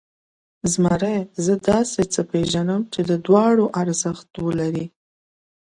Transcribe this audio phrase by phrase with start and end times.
[0.73, 4.85] زمري، زه داسې څه پېژنم چې د دواړو ارزښت لري.